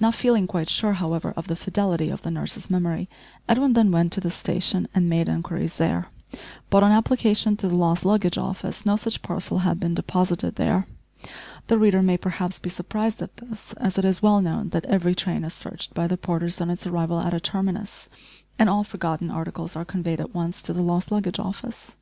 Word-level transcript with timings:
Not 0.00 0.16
feeling 0.16 0.48
quite 0.48 0.68
sure 0.68 0.94
however 0.94 1.32
of 1.36 1.46
the 1.46 1.54
fidelity 1.54 2.10
of 2.10 2.22
the 2.22 2.32
nurse's 2.32 2.68
memory, 2.68 3.08
Edwin 3.48 3.74
then 3.74 3.92
went 3.92 4.10
to 4.14 4.20
the 4.20 4.28
station 4.28 4.88
and 4.92 5.08
made 5.08 5.28
inquiries 5.28 5.76
there, 5.76 6.08
but 6.68 6.82
on 6.82 6.90
application 6.90 7.56
to 7.58 7.68
the 7.68 7.76
lost 7.76 8.04
luggage 8.04 8.36
office 8.36 8.84
no 8.84 8.96
such 8.96 9.22
parcel 9.22 9.58
had 9.58 9.78
been 9.78 9.94
deposited 9.94 10.56
there. 10.56 10.88
The 11.68 11.78
reader 11.78 12.02
may 12.02 12.16
perhaps 12.16 12.58
be 12.58 12.70
surprised 12.70 13.22
at 13.22 13.36
this, 13.36 13.72
as 13.74 13.98
it 13.98 14.04
is 14.04 14.20
well 14.20 14.42
known 14.42 14.70
that 14.70 14.84
every 14.86 15.14
train 15.14 15.44
is 15.44 15.54
searched 15.54 15.94
by 15.94 16.08
the 16.08 16.16
porters 16.16 16.60
on 16.60 16.68
its 16.68 16.84
arrival 16.84 17.20
at 17.20 17.32
a 17.32 17.38
terminus, 17.38 18.08
and 18.58 18.68
all 18.68 18.82
forgotten 18.82 19.30
articles 19.30 19.76
are 19.76 19.84
conveyed 19.84 20.20
at 20.20 20.34
once 20.34 20.60
to 20.62 20.72
the 20.72 20.82
lost 20.82 21.12
luggage 21.12 21.38
office. 21.38 21.98